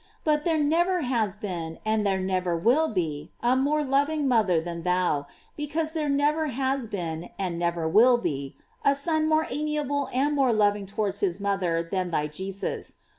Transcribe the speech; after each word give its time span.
But 0.23 0.45
there 0.45 0.57
never 0.57 1.01
has 1.01 1.35
been, 1.35 1.77
and 1.85 2.03
there 2.03 2.19
never 2.19 2.57
will 2.57 2.89
be, 2.91 3.31
a 3.43 3.55
more 3.55 3.83
loving 3.83 4.27
mother 4.27 4.59
than 4.59 4.81
thou, 4.81 5.27
because 5.55 5.93
there 5.93 6.09
never 6.09 6.47
has 6.47 6.87
been, 6.87 7.29
and 7.37 7.59
never 7.59 7.87
will 7.87 8.17
be, 8.17 8.57
a 8.83 8.95
son 8.95 9.29
more 9.29 9.45
amiable 9.51 10.09
and 10.11 10.33
more 10.35 10.53
loving 10.53 10.87
towards 10.87 11.19
his 11.19 11.39
mother 11.39 11.83
than 11.83 12.09
thy 12.09 12.25
Jesus. 12.25 12.95